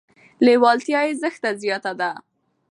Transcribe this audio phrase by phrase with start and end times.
[0.45, 2.11] لیوالتیا یې زښته زیاته ده.